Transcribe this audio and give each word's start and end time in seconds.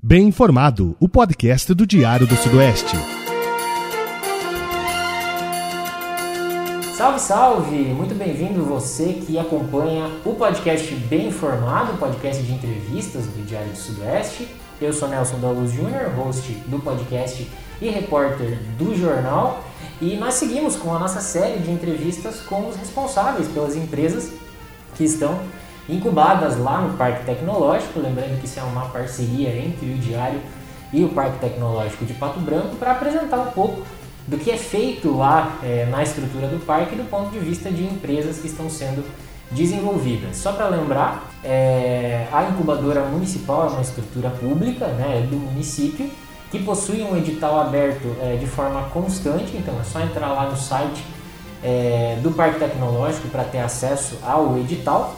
Bem 0.00 0.28
Informado, 0.28 0.96
o 1.00 1.08
podcast 1.08 1.74
do 1.74 1.84
Diário 1.84 2.24
do 2.24 2.36
Sudoeste. 2.36 2.96
Salve, 6.96 7.18
salve! 7.18 7.76
Muito 7.76 8.14
bem-vindo 8.14 8.64
você 8.64 9.14
que 9.14 9.36
acompanha 9.36 10.08
o 10.24 10.36
podcast 10.36 10.94
Bem 10.94 11.26
Informado, 11.26 11.98
podcast 11.98 12.40
de 12.44 12.52
entrevistas 12.52 13.26
do 13.26 13.44
Diário 13.44 13.72
do 13.72 13.76
Sudoeste. 13.76 14.46
Eu 14.80 14.92
sou 14.92 15.08
Nelson 15.08 15.38
Luz 15.38 15.72
Júnior, 15.72 16.12
host 16.14 16.52
do 16.68 16.78
podcast 16.78 17.50
e 17.82 17.88
repórter 17.88 18.56
do 18.78 18.94
jornal. 18.96 19.64
E 20.00 20.16
nós 20.16 20.34
seguimos 20.34 20.76
com 20.76 20.94
a 20.94 20.98
nossa 21.00 21.20
série 21.20 21.58
de 21.58 21.72
entrevistas 21.72 22.40
com 22.42 22.68
os 22.68 22.76
responsáveis 22.76 23.48
pelas 23.48 23.74
empresas 23.74 24.32
que 24.94 25.02
estão 25.02 25.40
incubadas 25.88 26.58
lá 26.58 26.80
no 26.80 26.96
Parque 26.96 27.24
Tecnológico. 27.24 28.00
Lembrando 28.00 28.38
que 28.40 28.46
isso 28.46 28.60
é 28.60 28.62
uma 28.62 28.86
parceria 28.86 29.56
entre 29.56 29.86
o 29.92 29.98
Diário 29.98 30.40
e 30.92 31.04
o 31.04 31.08
Parque 31.08 31.38
Tecnológico 31.38 32.04
de 32.04 32.14
Pato 32.14 32.40
Branco 32.40 32.76
para 32.76 32.92
apresentar 32.92 33.38
um 33.38 33.50
pouco 33.50 33.82
do 34.26 34.36
que 34.36 34.50
é 34.50 34.56
feito 34.56 35.16
lá 35.16 35.58
é, 35.62 35.86
na 35.86 36.02
estrutura 36.02 36.46
do 36.48 36.64
parque 36.64 36.94
do 36.94 37.08
ponto 37.08 37.30
de 37.30 37.38
vista 37.38 37.70
de 37.70 37.82
empresas 37.82 38.38
que 38.38 38.46
estão 38.46 38.68
sendo 38.68 39.02
desenvolvidas. 39.50 40.36
Só 40.36 40.52
para 40.52 40.68
lembrar, 40.68 41.30
é, 41.42 42.26
a 42.30 42.44
incubadora 42.44 43.02
municipal 43.04 43.68
é 43.68 43.70
uma 43.70 43.80
estrutura 43.80 44.28
pública 44.28 44.86
né, 44.88 45.26
do 45.30 45.36
município 45.36 46.10
que 46.50 46.62
possui 46.62 47.02
um 47.02 47.16
edital 47.16 47.58
aberto 47.60 48.14
é, 48.20 48.36
de 48.36 48.46
forma 48.46 48.82
constante, 48.90 49.56
então 49.56 49.74
é 49.80 49.84
só 49.84 50.00
entrar 50.00 50.28
lá 50.28 50.48
no 50.48 50.56
site 50.56 51.04
é, 51.62 52.18
do 52.22 52.30
Parque 52.30 52.58
Tecnológico 52.58 53.28
para 53.28 53.44
ter 53.44 53.58
acesso 53.58 54.18
ao 54.22 54.58
edital. 54.58 55.14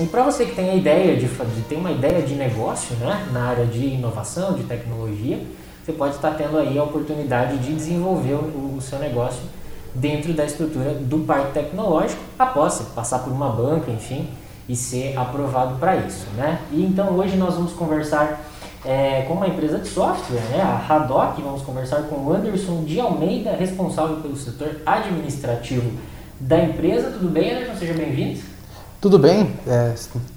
E 0.00 0.06
para 0.06 0.22
você 0.22 0.46
que 0.46 0.54
tem 0.54 0.70
a 0.70 0.74
ideia 0.74 1.16
de, 1.16 1.26
de 1.26 1.62
ter 1.68 1.74
uma 1.74 1.90
ideia 1.90 2.22
de 2.22 2.34
negócio 2.34 2.94
né, 2.96 3.26
na 3.32 3.48
área 3.48 3.66
de 3.66 3.84
inovação, 3.84 4.52
de 4.52 4.62
tecnologia, 4.62 5.40
você 5.84 5.92
pode 5.92 6.14
estar 6.14 6.32
tendo 6.32 6.56
aí 6.56 6.78
a 6.78 6.84
oportunidade 6.84 7.58
de 7.58 7.74
desenvolver 7.74 8.34
o, 8.34 8.76
o 8.76 8.80
seu 8.80 8.98
negócio 9.00 9.40
dentro 9.94 10.32
da 10.32 10.44
estrutura 10.44 10.94
do 10.94 11.18
parque 11.20 11.52
tecnológico, 11.52 12.20
após 12.38 12.80
passar 12.94 13.20
por 13.20 13.32
uma 13.32 13.48
banca, 13.48 13.90
enfim, 13.90 14.28
e 14.68 14.76
ser 14.76 15.18
aprovado 15.18 15.76
para 15.78 15.96
isso, 15.96 16.26
né? 16.36 16.60
E 16.70 16.84
então 16.84 17.16
hoje 17.16 17.36
nós 17.36 17.54
vamos 17.54 17.72
conversar 17.72 18.44
é, 18.84 19.22
com 19.22 19.34
uma 19.34 19.48
empresa 19.48 19.78
de 19.78 19.88
software, 19.88 20.40
né, 20.50 20.60
a 20.60 20.94
Haddock, 20.94 21.40
vamos 21.42 21.62
conversar 21.62 22.02
com 22.02 22.16
o 22.16 22.32
Anderson 22.32 22.84
de 22.84 23.00
Almeida, 23.00 23.50
responsável 23.52 24.16
pelo 24.16 24.36
setor 24.36 24.76
administrativo 24.86 25.90
da 26.38 26.62
empresa. 26.62 27.10
Tudo 27.10 27.28
bem, 27.28 27.50
Anderson? 27.50 27.74
Seja 27.74 27.94
bem-vindo. 27.94 28.40
Tudo 29.00 29.16
bem, 29.16 29.52
é, 29.64 29.94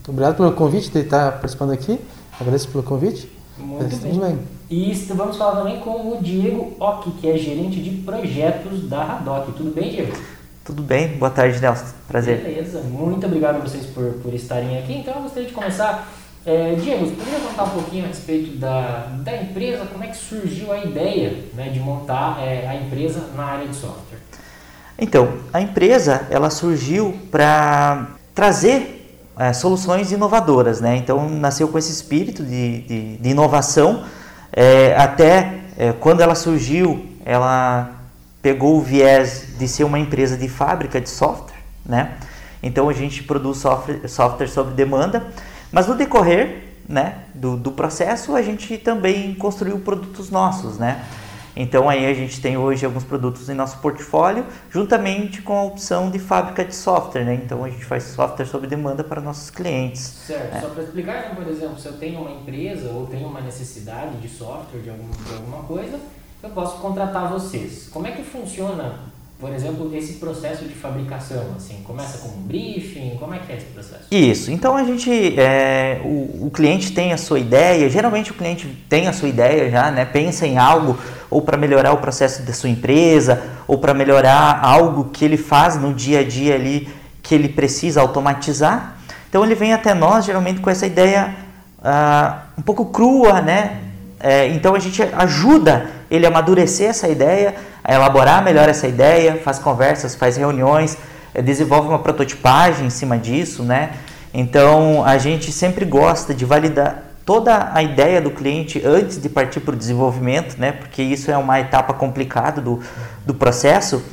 obrigado 0.07 0.37
pelo 0.37 0.51
convite 0.51 0.91
de 0.91 0.99
estar 0.99 1.31
participando 1.31 1.71
aqui, 1.71 1.99
agradeço 2.39 2.67
pelo 2.69 2.83
convite. 2.83 3.27
Muito 3.57 3.95
é, 3.95 3.97
bem. 3.97 4.19
bem. 4.19 4.39
E 4.69 4.93
vamos 5.15 5.35
falar 5.35 5.57
também 5.57 5.79
com 5.79 6.15
o 6.15 6.19
Diego 6.21 6.73
Ock, 6.79 7.09
que 7.13 7.27
é 7.27 7.37
gerente 7.37 7.81
de 7.81 7.89
projetos 8.03 8.87
da 8.87 9.01
Haddock. 9.01 9.51
Tudo 9.53 9.71
bem, 9.71 9.89
Diego? 9.89 10.15
Tudo 10.63 10.83
bem, 10.83 11.17
boa 11.17 11.31
tarde, 11.31 11.59
Nelson. 11.59 11.85
Prazer. 12.07 12.37
Beleza, 12.37 12.81
muito 12.81 13.25
obrigado 13.25 13.55
a 13.55 13.59
vocês 13.59 13.87
por, 13.87 14.13
por 14.21 14.31
estarem 14.31 14.77
aqui. 14.77 14.93
Então 14.93 15.15
eu 15.15 15.23
gostaria 15.23 15.49
de 15.49 15.55
começar. 15.55 16.07
É, 16.45 16.75
Diego, 16.75 17.05
você 17.05 17.15
poderia 17.15 17.39
contar 17.39 17.63
um 17.63 17.69
pouquinho 17.69 18.05
a 18.05 18.07
respeito 18.09 18.57
da, 18.57 19.07
da 19.23 19.41
empresa, 19.41 19.85
como 19.91 20.03
é 20.03 20.07
que 20.07 20.17
surgiu 20.17 20.71
a 20.71 20.83
ideia 20.83 21.45
né, 21.55 21.69
de 21.69 21.79
montar 21.79 22.39
é, 22.39 22.67
a 22.67 22.75
empresa 22.75 23.27
na 23.35 23.43
área 23.43 23.67
de 23.67 23.75
software? 23.75 24.19
Então, 24.99 25.33
a 25.51 25.59
empresa 25.59 26.27
ela 26.29 26.51
surgiu 26.51 27.17
para 27.31 28.20
trazer 28.33 29.19
é, 29.37 29.53
soluções 29.53 30.11
inovadoras, 30.11 30.81
né? 30.81 30.97
Então 30.97 31.29
nasceu 31.29 31.67
com 31.67 31.77
esse 31.77 31.91
espírito 31.91 32.43
de, 32.43 32.81
de, 32.81 33.17
de 33.17 33.29
inovação 33.29 34.03
é, 34.51 34.95
até 34.97 35.61
é, 35.77 35.93
quando 35.93 36.21
ela 36.21 36.35
surgiu, 36.35 37.05
ela 37.25 37.91
pegou 38.41 38.77
o 38.77 38.81
viés 38.81 39.57
de 39.57 39.67
ser 39.67 39.83
uma 39.83 39.99
empresa 39.99 40.35
de 40.35 40.49
fábrica 40.49 40.99
de 40.99 41.09
software, 41.09 41.57
né? 41.85 42.17
Então 42.61 42.89
a 42.89 42.93
gente 42.93 43.23
produz 43.23 43.57
software, 43.59 44.07
software 44.07 44.47
sob 44.47 44.73
demanda, 44.73 45.25
mas 45.71 45.87
no 45.87 45.95
decorrer 45.95 46.63
né, 46.87 47.15
do, 47.33 47.55
do 47.55 47.71
processo 47.71 48.35
a 48.35 48.41
gente 48.41 48.77
também 48.77 49.33
construiu 49.35 49.79
produtos 49.79 50.29
nossos, 50.29 50.77
né? 50.77 51.03
Então 51.55 51.89
aí 51.89 52.05
a 52.05 52.13
gente 52.13 52.41
tem 52.41 52.57
hoje 52.57 52.85
alguns 52.85 53.03
produtos 53.03 53.49
em 53.49 53.53
nosso 53.53 53.77
portfólio, 53.79 54.45
juntamente 54.69 55.41
com 55.41 55.57
a 55.57 55.63
opção 55.63 56.09
de 56.09 56.19
fábrica 56.19 56.63
de 56.63 56.75
software, 56.75 57.25
né? 57.25 57.35
Então 57.35 57.63
a 57.63 57.69
gente 57.69 57.85
faz 57.85 58.03
software 58.03 58.45
sob 58.45 58.67
demanda 58.67 59.03
para 59.03 59.19
nossos 59.21 59.49
clientes. 59.49 60.01
Certo. 60.01 60.53
Né? 60.53 60.61
Só 60.61 60.69
para 60.69 60.83
explicar, 60.83 61.19
então, 61.25 61.35
por 61.35 61.47
exemplo, 61.47 61.79
se 61.79 61.87
eu 61.87 61.93
tenho 61.93 62.21
uma 62.21 62.31
empresa 62.31 62.89
ou 62.89 63.05
tenho 63.07 63.27
uma 63.27 63.41
necessidade 63.41 64.17
de 64.17 64.29
software 64.29 64.81
de, 64.81 64.89
algum, 64.89 65.09
de 65.09 65.33
alguma 65.33 65.63
coisa, 65.63 65.99
eu 66.41 66.49
posso 66.49 66.79
contratar 66.79 67.29
vocês. 67.29 67.89
Como 67.91 68.07
é 68.07 68.11
que 68.11 68.23
funciona 68.23 69.10
por 69.41 69.51
exemplo, 69.51 69.89
esse 69.95 70.13
processo 70.13 70.65
de 70.65 70.75
fabricação, 70.75 71.55
assim, 71.57 71.81
começa 71.83 72.19
com 72.19 72.29
um 72.29 72.43
briefing, 72.43 73.17
como 73.19 73.33
é 73.33 73.39
que 73.39 73.51
é 73.51 73.57
esse 73.57 73.65
processo? 73.65 74.03
Isso, 74.11 74.51
então 74.51 74.77
a 74.77 74.83
gente, 74.83 75.09
é, 75.39 75.99
o, 76.05 76.45
o, 76.45 76.51
cliente 76.53 76.93
tem 76.93 77.11
a 77.11 77.17
sua 77.17 77.39
ideia, 77.39 77.89
geralmente 77.89 78.29
o 78.29 78.35
cliente 78.35 78.67
tem 78.87 79.07
a 79.07 79.13
sua 79.13 79.27
ideia 79.27 79.71
já, 79.71 79.89
né, 79.89 80.05
pensa 80.05 80.45
em 80.45 80.59
algo 80.59 80.95
ou 81.27 81.41
para 81.41 81.57
melhorar 81.57 81.91
o 81.91 81.97
processo 81.97 82.43
da 82.43 82.53
sua 82.53 82.69
empresa, 82.69 83.41
ou 83.67 83.79
para 83.79 83.95
melhorar 83.95 84.59
algo 84.61 85.05
que 85.05 85.25
ele 85.25 85.37
faz 85.37 85.75
no 85.75 85.91
dia 85.91 86.19
a 86.19 86.23
dia 86.23 86.53
ali, 86.53 86.87
que 87.23 87.33
ele 87.33 87.49
precisa 87.49 87.99
automatizar, 87.99 88.97
então 89.27 89.43
ele 89.43 89.55
vem 89.55 89.73
até 89.73 89.95
nós 89.95 90.25
geralmente 90.25 90.59
com 90.59 90.69
essa 90.69 90.85
ideia 90.85 91.35
uh, 91.79 92.59
um 92.59 92.61
pouco 92.61 92.85
crua, 92.85 93.41
né, 93.41 93.81
é, 94.19 94.49
então 94.49 94.75
a 94.75 94.79
gente 94.79 95.01
ajuda 95.01 96.00
ele 96.11 96.25
amadurecer 96.25 96.89
essa 96.89 97.07
ideia, 97.07 97.55
elaborar 97.87 98.43
melhor 98.43 98.67
essa 98.67 98.85
ideia, 98.85 99.39
faz 99.41 99.57
conversas, 99.57 100.13
faz 100.13 100.35
reuniões, 100.35 100.97
é, 101.33 101.41
desenvolve 101.41 101.87
uma 101.87 101.99
prototipagem 101.99 102.85
em 102.85 102.89
cima 102.89 103.17
disso, 103.17 103.63
né? 103.63 103.91
Então 104.33 105.03
a 105.05 105.17
gente 105.17 105.53
sempre 105.53 105.85
gosta 105.85 106.33
de 106.33 106.43
validar 106.43 107.05
toda 107.25 107.71
a 107.73 107.81
ideia 107.81 108.21
do 108.21 108.31
cliente 108.31 108.81
antes 108.85 109.21
de 109.21 109.29
partir 109.29 109.61
para 109.61 109.73
o 109.73 109.77
desenvolvimento, 109.77 110.57
né? 110.59 110.73
Porque 110.73 111.01
isso 111.01 111.31
é 111.31 111.37
uma 111.37 111.59
etapa 111.61 111.93
complicada 111.93 112.59
do, 112.59 112.81
do 113.25 113.33
processo. 113.33 114.03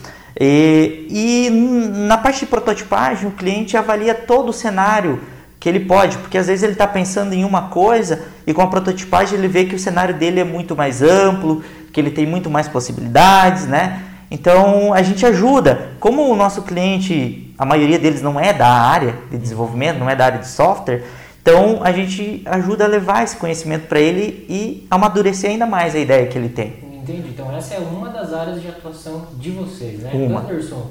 E, 0.41 1.07
e 1.11 1.51
na 1.51 2.17
parte 2.17 2.41
de 2.41 2.47
prototipagem, 2.47 3.29
o 3.29 3.33
cliente 3.33 3.77
avalia 3.77 4.15
todo 4.15 4.51
o 4.51 4.53
cenário 4.53 5.21
que 5.59 5.69
ele 5.69 5.81
pode, 5.81 6.17
porque 6.19 6.39
às 6.39 6.47
vezes 6.47 6.63
ele 6.63 6.75
está 6.75 6.87
pensando 6.87 7.33
em 7.33 7.45
uma 7.45 7.63
coisa 7.63 8.23
e 8.47 8.55
com 8.55 8.63
a 8.63 8.69
prototipagem 8.69 9.37
ele 9.37 9.49
vê 9.49 9.65
que 9.65 9.75
o 9.75 9.79
cenário 9.79 10.15
dele 10.15 10.39
é 10.39 10.45
muito 10.45 10.77
mais 10.77 11.03
amplo, 11.03 11.65
que 11.99 12.01
ele 12.01 12.13
tem 12.13 12.25
muito 12.25 12.49
mais 12.49 12.69
possibilidades, 12.69 13.67
né? 13.67 14.05
Então 14.31 14.95
a 14.95 15.03
gente 15.03 15.27
ajuda. 15.27 15.95
Como 15.99 16.31
o 16.31 16.37
nosso 16.37 16.63
cliente, 16.63 17.53
a 17.59 17.65
maioria 17.65 17.99
deles 17.99 18.23
não 18.23 18.39
é 18.39 18.53
da 18.53 18.69
área 18.69 19.19
de 19.29 19.37
desenvolvimento, 19.37 19.99
não 19.99 20.09
é 20.09 20.15
da 20.15 20.27
área 20.27 20.39
de 20.39 20.47
software, 20.47 21.03
então 21.43 21.81
a 21.83 21.91
gente 21.91 22.43
ajuda 22.47 22.85
a 22.85 22.87
levar 22.87 23.25
esse 23.25 23.37
conhecimento 23.37 23.89
para 23.89 23.99
ele 23.99 24.47
e 24.49 24.87
amadurecer 24.89 25.51
ainda 25.51 25.67
mais 25.67 25.97
a 25.97 25.99
ideia 25.99 26.29
que 26.29 26.39
ele 26.39 26.51
tem. 26.51 26.75
Entendi. 26.83 27.31
Então 27.31 27.53
essa 27.57 27.75
é 27.75 27.79
uma 27.79 28.11
das 28.11 28.33
áreas 28.33 28.63
de 28.63 28.69
atuação 28.69 29.27
de 29.35 29.51
vocês, 29.51 29.99
né? 29.99 30.13
Uma. 30.15 30.43
Anderson, 30.43 30.91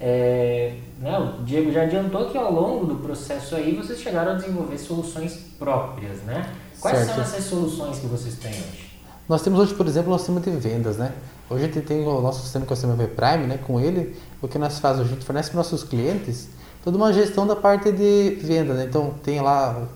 é, 0.00 0.72
né, 0.98 1.18
o 1.18 1.44
Diego 1.44 1.70
já 1.70 1.82
adiantou 1.82 2.30
que 2.30 2.36
ao 2.36 2.52
longo 2.52 2.84
do 2.84 2.96
processo 2.96 3.54
aí 3.54 3.76
vocês 3.76 4.00
chegaram 4.00 4.32
a 4.32 4.34
desenvolver 4.34 4.78
soluções 4.78 5.36
próprias, 5.56 6.18
né? 6.22 6.48
Quais 6.80 6.98
certo. 6.98 7.14
são 7.14 7.22
essas 7.22 7.44
soluções 7.44 7.98
que 8.00 8.06
vocês 8.06 8.34
têm 8.36 8.50
hoje? 8.50 8.87
Nós 9.28 9.42
temos 9.42 9.60
hoje, 9.60 9.74
por 9.74 9.86
exemplo, 9.86 10.08
o 10.08 10.12
nosso 10.12 10.24
sistema 10.24 10.40
de 10.40 10.50
vendas, 10.68 10.96
né? 10.96 11.12
Hoje 11.50 11.64
a 11.64 11.66
gente 11.66 11.82
tem 11.82 12.00
o 12.06 12.20
nosso 12.22 12.40
sistema 12.40 12.64
que 12.64 12.72
é 12.72 12.74
o 12.74 12.76
sistema 12.76 12.96
Prime, 12.96 13.46
né? 13.46 13.58
Com 13.58 13.78
ele, 13.78 14.16
o 14.40 14.48
que 14.48 14.58
nós 14.58 14.78
fazemos? 14.78 15.06
A 15.06 15.14
gente 15.14 15.24
fornece 15.26 15.50
para 15.50 15.58
nossos 15.58 15.84
clientes 15.84 16.48
toda 16.82 16.96
uma 16.96 17.12
gestão 17.12 17.46
da 17.46 17.54
parte 17.54 17.92
de 17.92 18.38
venda, 18.40 18.72
né? 18.72 18.86
Então 18.88 19.12
tem 19.22 19.42
lá, 19.42 19.86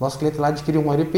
o 0.00 0.02
nosso 0.02 0.18
cliente 0.18 0.38
lá 0.38 0.48
adquiriu 0.48 0.80
um 0.80 0.90
ERP, 0.94 1.12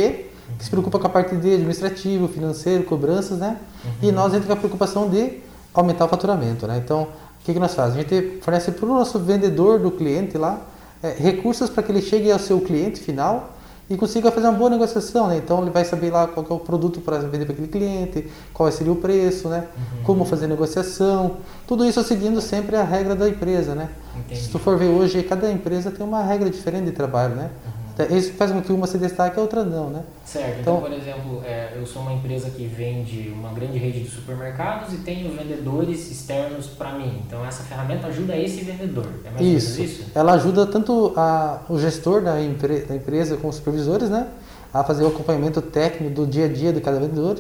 que 0.59 0.65
se 0.65 0.69
preocupa 0.69 0.99
com 0.99 1.07
a 1.07 1.11
parte 1.11 1.37
de 1.37 1.55
administrativo, 1.55 2.27
financeiro, 2.27 2.83
cobranças, 2.83 3.39
né? 3.39 3.57
Uhum. 3.85 3.91
E 4.03 4.11
nós 4.11 4.35
entramos 4.35 4.47
com 4.49 4.53
a 4.55 4.57
preocupação 4.57 5.09
de 5.09 5.39
aumentar 5.73 6.07
o 6.07 6.09
faturamento, 6.09 6.67
né? 6.67 6.83
Então, 6.85 7.03
o 7.03 7.45
que, 7.45 7.53
que 7.53 7.61
nós 7.61 7.73
fazemos? 7.73 7.99
A 7.99 8.03
gente 8.03 8.41
fornece 8.43 8.73
para 8.73 8.85
o 8.85 8.89
nosso 8.89 9.21
vendedor 9.21 9.79
do 9.79 9.93
cliente 9.93 10.37
lá 10.37 10.61
é, 11.01 11.11
recursos 11.11 11.71
para 11.71 11.85
que 11.85 11.93
ele 11.93 12.03
chegue 12.03 12.33
ao 12.33 12.39
seu 12.41 12.61
cliente 12.61 12.99
final 12.99 13.54
e 13.89 13.97
consiga 13.97 14.31
fazer 14.31 14.47
uma 14.47 14.57
boa 14.57 14.71
negociação, 14.71 15.29
né? 15.29 15.37
Então 15.37 15.61
ele 15.61 15.71
vai 15.71 15.85
saber 15.85 16.11
lá 16.11 16.27
qual 16.27 16.47
é 16.49 16.53
o 16.55 16.59
produto 16.59 17.01
para 17.01 17.19
vender 17.19 17.45
para 17.45 17.53
aquele 17.53 17.69
cliente, 17.69 18.31
qual 18.53 18.71
seria 18.73 18.93
o 18.93 18.97
preço, 18.97 19.49
né? 19.49 19.67
Uhum. 19.77 20.03
Como 20.05 20.25
fazer 20.25 20.47
negociação, 20.47 21.39
tudo 21.67 21.85
isso 21.85 22.03
seguindo 22.03 22.41
sempre 22.41 22.77
a 22.77 22.83
regra 22.83 23.15
da 23.15 23.29
empresa, 23.29 23.75
né? 23.75 23.91
Entendi. 24.17 24.41
Se 24.41 24.49
tu 24.49 24.59
for 24.59 24.79
ver 24.79 24.89
hoje, 24.89 25.23
cada 25.23 25.51
empresa 25.51 25.91
tem 25.91 26.07
uma 26.07 26.23
regra 26.23 26.49
diferente 26.49 26.87
de 26.87 26.93
trabalho, 26.93 27.35
né? 27.35 27.51
Uhum. 27.67 27.84
Isso 28.11 28.33
faz 28.33 28.51
com 28.51 28.61
que 28.61 28.73
uma 28.73 28.87
se 28.87 28.99
destaque 28.99 29.37
e 29.37 29.39
a 29.39 29.43
outra 29.43 29.65
não, 29.65 29.91
né? 29.91 30.03
Certo. 30.25 30.61
Então, 30.61 30.79
então 30.79 30.81
por 30.81 30.93
exemplo, 30.93 31.43
é, 31.45 31.75
eu 31.77 31.87
sou 31.87 32.03
uma 32.03 32.13
empresa 32.13 32.51
que 32.51 32.67
vende 32.67 33.33
uma 33.33 33.53
grande 33.53 33.79
rede 33.79 34.03
de 34.03 34.11
supermercados 34.11 34.93
e 34.93 34.97
tenho 34.99 35.33
vendedores 35.37 36.11
externos 36.11 36.67
para 36.67 36.93
mim. 36.93 37.23
Então, 37.27 37.45
essa 37.47 37.63
ferramenta 37.63 38.09
ajuda 38.09 38.37
esse 38.37 38.65
vendedor. 38.65 39.07
É 39.25 39.31
mais 39.31 39.47
isso. 39.47 39.83
isso? 39.83 40.05
Ela 40.15 40.33
ajuda 40.33 40.67
tanto 40.67 41.13
a, 41.17 41.61
o 41.69 41.79
gestor 41.79 42.23
da, 42.23 42.41
empre, 42.43 42.81
da 42.81 42.97
empresa 42.97 43.37
com 43.37 43.49
os 43.49 43.57
supervisores, 43.57 44.11
né? 44.11 44.29
a 44.75 44.83
fazer 44.83 45.05
o 45.05 45.07
acompanhamento 45.07 45.63
técnico 45.63 46.13
do 46.13 46.27
dia 46.27 46.47
a 46.47 46.49
dia 46.49 46.73
de 46.73 46.81
cada 46.81 46.99
vendedor 46.99 47.39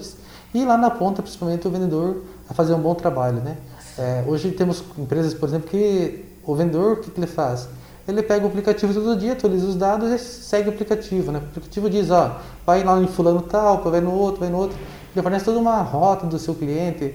e 0.55 0.65
lá 0.65 0.79
na 0.79 0.89
ponta, 0.89 1.21
principalmente, 1.21 1.67
o 1.67 1.71
vendedor 1.71 2.23
a 2.49 2.55
fazer 2.55 2.73
um 2.75 2.79
bom 2.79 2.95
trabalho, 2.95 3.39
né? 3.39 3.57
É, 3.99 4.25
hoje 4.25 4.53
temos 4.53 4.85
empresas, 4.97 5.35
por 5.35 5.49
exemplo, 5.49 5.69
que 5.69 6.25
o 6.45 6.55
vendedor, 6.55 6.93
o 6.93 6.97
que, 6.99 7.11
que 7.11 7.19
ele 7.19 7.27
faz? 7.27 7.69
Ele 8.07 8.23
pega 8.23 8.45
o 8.45 8.49
aplicativo 8.49 8.93
todo 8.93 9.19
dia, 9.19 9.33
atualiza 9.33 9.67
os 9.67 9.77
dados 9.77 10.11
e 10.11 10.19
segue 10.19 10.69
o 10.69 10.73
aplicativo, 10.73 11.33
né? 11.33 11.39
O 11.39 11.43
aplicativo 11.43 11.89
diz, 11.89 12.11
ó, 12.11 12.39
vai 12.67 12.85
lá 12.85 13.01
em 13.01 13.07
fulano 13.07 13.41
tal, 13.41 13.83
vai 13.83 14.01
no 14.01 14.13
outro, 14.13 14.41
vai 14.41 14.51
no 14.51 14.59
outro. 14.59 14.77
Ele 15.15 15.23
fornece 15.23 15.45
toda 15.45 15.59
uma 15.59 15.81
rota 15.81 16.27
do 16.27 16.39
seu 16.39 16.55
cliente, 16.55 17.15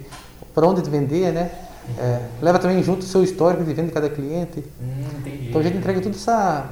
para 0.53 0.68
onde 0.68 0.88
vender, 0.89 1.31
né? 1.31 1.51
É, 1.97 2.19
leva 2.41 2.59
também 2.59 2.81
junto 2.83 3.01
o 3.01 3.06
seu 3.06 3.24
histórico 3.24 3.63
de 3.63 3.74
venda 3.74 3.88
de 3.88 3.94
cada 3.94 4.09
cliente. 4.09 4.63
Hum. 4.81 5.21
Então 5.47 5.62
a 5.62 5.63
gente 5.63 5.77
entrega 5.77 6.01
toda 6.01 6.15
essa 6.15 6.69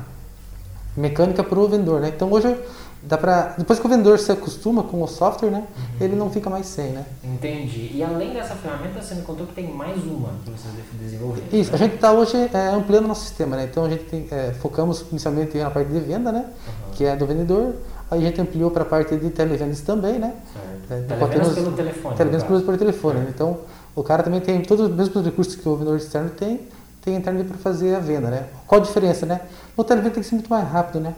mecânica 0.95 1.43
para 1.43 1.59
o 1.59 1.67
vendedor, 1.67 2.01
né? 2.01 2.11
Então 2.15 2.31
hoje 2.31 2.55
dá 3.03 3.17
para 3.17 3.55
depois 3.57 3.79
que 3.79 3.85
o 3.85 3.89
vendedor 3.89 4.19
se 4.19 4.31
acostuma 4.31 4.83
com 4.83 5.01
o 5.01 5.07
software, 5.07 5.49
né? 5.49 5.59
Uhum. 5.77 6.05
Ele 6.05 6.15
não 6.15 6.29
fica 6.29 6.49
mais 6.49 6.65
sem, 6.65 6.91
né? 6.91 7.05
Entendi. 7.23 7.91
E 7.93 8.03
além 8.03 8.33
dessa 8.33 8.55
ferramenta, 8.55 9.01
você 9.01 9.15
me 9.15 9.21
contou 9.21 9.45
que 9.47 9.53
tem 9.53 9.71
mais 9.71 10.03
uma 10.03 10.29
que 10.43 10.51
vocês 10.51 10.73
desenvolveram. 10.99 11.47
Isso. 11.51 11.71
Né? 11.71 11.75
A 11.75 11.77
gente 11.77 11.95
está 11.95 12.11
hoje 12.11 12.37
é, 12.53 12.67
ampliando 12.69 13.05
o 13.05 13.07
nosso 13.07 13.25
sistema, 13.25 13.55
né? 13.55 13.67
Então 13.69 13.85
a 13.85 13.89
gente 13.89 14.03
tem, 14.05 14.27
é, 14.31 14.53
focamos 14.59 15.05
inicialmente 15.11 15.57
na 15.57 15.69
parte 15.69 15.91
de 15.91 15.99
venda, 15.99 16.31
né? 16.31 16.45
Uhum. 16.45 16.91
Que 16.93 17.05
é 17.05 17.15
do 17.15 17.25
vendedor. 17.25 17.75
Aí 18.09 18.23
a 18.23 18.27
gente 18.27 18.39
ampliou 18.39 18.71
para 18.71 18.83
a 18.83 18.85
parte 18.85 19.15
de 19.17 19.29
televendas 19.29 19.81
também, 19.81 20.17
né? 20.17 20.33
Certo. 20.53 21.01
É, 21.11 21.15
televendas 21.15 21.53
pelo 21.53 21.71
telefone. 21.73 22.15
Televendas 22.15 22.47
pelo, 22.47 22.61
pelo 22.61 22.77
telefone. 22.77 23.19
Né? 23.19 23.27
Então 23.33 23.57
o 23.95 24.03
cara 24.03 24.23
também 24.23 24.39
tem 24.39 24.61
todos 24.61 24.89
os 24.89 24.95
mesmos 24.95 25.25
recursos 25.25 25.55
que 25.55 25.67
o 25.67 25.75
vendedor 25.75 25.97
externo 25.97 26.29
tem, 26.29 26.61
tem 27.01 27.15
interno 27.15 27.43
para 27.43 27.57
fazer 27.57 27.95
a 27.95 27.99
venda, 27.99 28.29
né? 28.29 28.47
Qual 28.65 28.79
a 28.79 28.83
diferença, 28.83 29.25
né? 29.25 29.41
No 29.75 29.83
televenda 29.83 30.13
tem 30.13 30.23
que 30.23 30.29
ser 30.29 30.35
muito 30.35 30.49
mais 30.49 30.67
rápido, 30.67 30.99
né? 30.99 31.13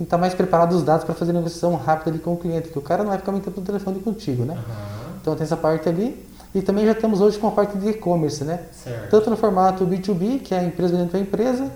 Tem 0.00 0.06
que 0.06 0.08
estar 0.08 0.18
mais 0.18 0.32
preparado 0.32 0.72
os 0.72 0.82
dados 0.82 1.04
para 1.04 1.14
fazer 1.14 1.34
negociação 1.34 1.76
rápida 1.76 2.10
ali 2.10 2.18
com 2.18 2.32
o 2.32 2.36
cliente, 2.38 2.68
que 2.68 2.78
o 2.78 2.80
cara 2.80 3.02
não 3.02 3.10
vai 3.10 3.18
ficar 3.18 3.32
muito 3.32 3.44
tempo 3.44 3.60
no 3.60 3.66
telefone 3.66 4.00
contigo, 4.00 4.44
né? 4.46 4.54
Uhum. 4.54 5.12
Então 5.20 5.36
tem 5.36 5.44
essa 5.44 5.58
parte 5.58 5.88
ali. 5.90 6.26
E 6.54 6.62
também 6.62 6.86
já 6.86 6.92
estamos 6.92 7.20
hoje 7.20 7.38
com 7.38 7.48
a 7.48 7.50
parte 7.50 7.76
de 7.76 7.90
e-commerce, 7.90 8.42
né? 8.42 8.62
Certo. 8.72 9.10
Tanto 9.10 9.28
no 9.28 9.36
formato 9.36 9.86
B2B, 9.86 10.40
que 10.40 10.54
é 10.54 10.60
a 10.60 10.64
empresa 10.64 10.92
vendendo 10.92 11.10
para 11.10 11.18
a 11.18 11.22
empresa, 11.22 11.70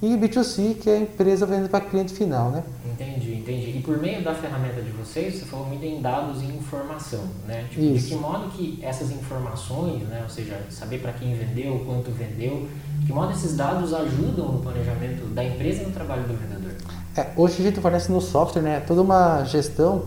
e 0.00 0.16
B2C, 0.16 0.76
que 0.76 0.88
é 0.88 0.94
a 0.94 1.00
empresa 1.00 1.46
vendendo 1.46 1.68
para 1.68 1.80
cliente 1.80 2.14
final, 2.14 2.50
né? 2.50 2.62
Entendi, 2.92 3.34
entendi. 3.34 3.78
E 3.78 3.82
por 3.82 3.98
meio 3.98 4.22
da 4.22 4.34
ferramenta 4.34 4.80
de 4.80 4.90
vocês, 4.90 5.34
você 5.34 5.44
falou 5.44 5.66
muito 5.66 5.84
em 5.84 6.00
dados 6.00 6.42
e 6.42 6.46
informação, 6.46 7.24
né? 7.46 7.66
Tipo, 7.70 7.98
de 7.98 8.08
que 8.08 8.14
modo 8.14 8.50
que 8.50 8.78
essas 8.82 9.10
informações, 9.10 10.02
né? 10.04 10.20
Ou 10.22 10.30
seja, 10.30 10.60
saber 10.70 11.00
para 11.00 11.12
quem 11.12 11.34
vendeu, 11.34 11.82
quanto 11.84 12.12
vendeu, 12.12 12.68
de 13.00 13.06
que 13.06 13.12
modo 13.12 13.32
esses 13.32 13.56
dados 13.56 13.92
ajudam 13.92 14.52
no 14.52 14.60
planejamento 14.60 15.26
da 15.34 15.42
empresa 15.42 15.82
e 15.82 15.86
no 15.86 15.92
trabalho 15.92 16.22
do 16.22 16.34
vendedor? 16.34 16.73
É, 17.16 17.28
hoje 17.36 17.60
a 17.60 17.64
gente 17.64 17.80
fornece 17.80 18.10
no 18.10 18.20
software 18.20 18.62
né, 18.62 18.80
toda 18.80 19.00
uma 19.00 19.44
gestão 19.44 20.02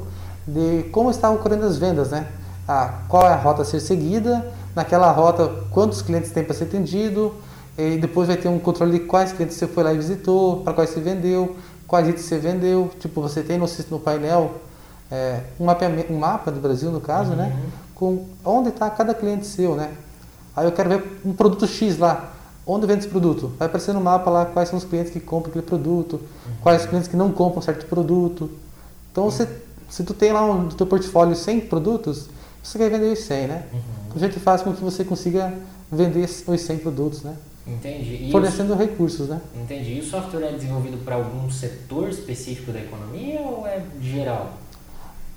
de 0.45 0.83
como 0.91 1.09
estão 1.09 1.35
ocorrendo 1.35 1.65
as 1.65 1.77
vendas, 1.77 2.11
né? 2.11 2.27
Ah, 2.67 3.01
qual 3.07 3.25
é 3.25 3.33
a 3.33 3.35
rota 3.35 3.61
a 3.61 3.65
ser 3.65 3.79
seguida, 3.79 4.45
naquela 4.75 5.09
rota 5.11 5.49
quantos 5.71 6.01
clientes 6.01 6.31
tem 6.31 6.43
para 6.43 6.53
ser 6.53 6.65
atendido, 6.65 7.33
e 7.77 7.97
depois 7.97 8.27
vai 8.27 8.35
ter 8.35 8.49
um 8.49 8.59
controle 8.59 8.99
de 8.99 9.05
quais 9.05 9.31
clientes 9.31 9.55
você 9.55 9.67
foi 9.67 9.83
lá 9.83 9.93
e 9.93 9.97
visitou, 9.97 10.61
para 10.61 10.73
quais 10.73 10.89
você 10.89 10.99
vendeu, 10.99 11.55
quais 11.87 12.07
itens 12.09 12.25
você 12.25 12.39
vendeu. 12.39 12.91
Tipo, 12.99 13.21
você 13.21 13.41
tem 13.41 13.57
no, 13.57 13.67
no 13.91 13.99
painel 13.99 14.55
é, 15.11 15.41
um, 15.59 15.65
mapeamento, 15.65 16.11
um 16.11 16.17
mapa 16.17 16.51
do 16.51 16.59
Brasil, 16.59 16.91
no 16.91 16.99
caso, 16.99 17.31
né? 17.31 17.43
uhum. 17.43 17.49
né? 17.49 17.71
Com 17.93 18.25
onde 18.43 18.69
está 18.69 18.89
cada 18.89 19.13
cliente 19.13 19.45
seu, 19.45 19.75
né? 19.75 19.91
Aí 20.55 20.65
eu 20.65 20.71
quero 20.71 20.89
ver 20.89 21.21
um 21.23 21.33
produto 21.33 21.67
X 21.67 21.97
lá. 21.99 22.33
Onde 22.67 22.85
vende 22.85 22.99
esse 22.99 23.07
produto? 23.07 23.53
Vai 23.57 23.67
aparecer 23.69 23.93
no 23.93 24.01
mapa 24.01 24.29
lá 24.29 24.45
quais 24.45 24.67
são 24.67 24.77
os 24.77 24.83
clientes 24.83 25.13
que 25.13 25.21
compram 25.21 25.49
aquele 25.49 25.65
produto, 25.65 26.13
uhum. 26.15 26.53
quais 26.61 26.81
os 26.81 26.87
clientes 26.89 27.07
que 27.07 27.15
não 27.15 27.31
compram 27.31 27.61
certo 27.61 27.85
produto. 27.85 28.51
Então, 29.09 29.23
uhum. 29.23 29.31
você, 29.31 29.47
se 29.89 30.03
tu 30.03 30.13
tem 30.13 30.33
lá 30.33 30.43
um, 30.45 30.63
no 30.63 30.73
teu 30.73 30.85
portfólio 30.85 31.33
100 31.33 31.61
produtos, 31.61 32.27
você 32.61 32.77
quer 32.77 32.89
vender 32.89 33.13
os 33.13 33.19
100, 33.19 33.47
né? 33.47 33.63
Uhum. 33.71 33.79
O 34.17 34.19
jeito 34.19 34.37
faz 34.41 34.61
com 34.61 34.73
que 34.73 34.83
você 34.83 35.05
consiga 35.05 35.53
vender 35.89 36.29
os 36.45 36.61
100 36.61 36.79
produtos, 36.79 37.23
né? 37.23 37.37
Entendi. 37.65 38.27
E 38.27 38.31
Fornecendo 38.31 38.73
os, 38.73 38.79
recursos, 38.79 39.29
né? 39.29 39.39
Entendi. 39.55 39.93
E 39.93 39.99
o 40.01 40.05
software 40.05 40.43
é 40.43 40.51
desenvolvido 40.51 40.97
para 41.05 41.15
algum 41.15 41.49
setor 41.49 42.09
específico 42.09 42.73
da 42.73 42.79
economia 42.79 43.39
ou 43.39 43.65
é 43.65 43.81
geral? 44.01 44.53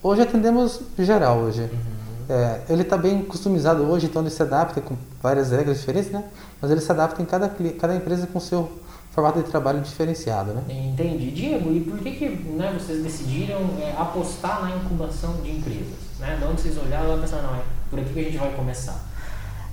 Hoje 0.03 0.23
atendemos 0.23 0.81
geral 0.99 1.39
hoje. 1.39 1.63
Uhum. 1.63 2.35
É, 2.35 2.61
ele 2.69 2.83
está 2.83 2.97
bem 2.97 3.23
customizado 3.23 3.85
hoje, 3.85 4.07
então 4.07 4.23
ele 4.23 4.31
se 4.31 4.43
adapta 4.43 4.81
com 4.81 4.97
várias 5.23 5.51
regras 5.51 5.79
diferentes, 5.79 6.11
né? 6.11 6.25
Mas 6.61 6.71
ele 6.71 6.81
se 6.81 6.91
adapta 6.91 7.21
em 7.21 7.25
cada, 7.25 7.49
cada 7.79 7.95
empresa 7.95 8.27
com 8.27 8.41
seu 8.41 8.71
formato 9.13 9.43
de 9.43 9.51
trabalho 9.51 9.81
diferenciado, 9.81 10.53
né? 10.53 10.63
Entendi. 10.69 11.31
Diego, 11.31 11.73
e 11.73 11.81
por 11.81 11.99
que, 11.99 12.13
que 12.13 12.29
né, 12.29 12.73
vocês 12.79 13.03
decidiram 13.03 13.59
é, 13.81 13.95
apostar 13.99 14.63
na 14.63 14.77
incubação 14.77 15.35
de 15.43 15.51
empresas? 15.51 15.99
Né? 16.19 16.37
De 16.39 16.45
onde 16.45 16.61
vocês 16.61 16.79
olharam 16.79 17.17
e 17.17 17.21
pensaram, 17.21 17.43
não, 17.49 17.55
é 17.57 17.63
por 17.91 17.99
aqui 17.99 18.13
que 18.13 18.21
a 18.21 18.23
gente 18.25 18.39
vai 18.39 18.53
começar? 18.53 19.05